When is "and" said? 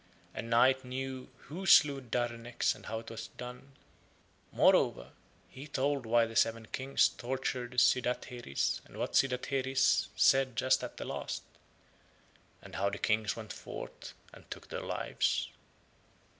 0.33-0.49, 2.73-2.87, 8.85-8.97, 12.63-12.77, 14.33-14.49